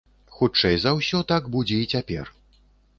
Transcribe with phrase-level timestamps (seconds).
[0.37, 2.37] Хутчэй за ўсё, так будзе і цяпер.